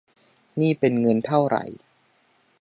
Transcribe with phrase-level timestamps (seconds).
[0.59, 1.63] นี่เป็นเงินเท่าไหร่